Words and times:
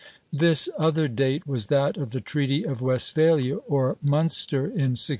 This 0.33 0.67
other 0.79 1.07
date 1.07 1.45
was 1.45 1.67
that 1.67 1.95
of 1.95 2.09
the 2.09 2.21
Treaty 2.21 2.63
of 2.65 2.81
Westphalia, 2.81 3.57
or 3.57 3.97
Munster, 4.01 4.63
in 4.65 4.97
1648. 4.97 5.09